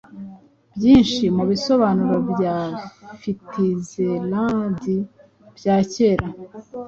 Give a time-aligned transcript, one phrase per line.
[0.75, 2.57] byinshi mubisobanuro bya
[3.19, 4.83] Fitzgerald
[5.57, 6.27] bya kera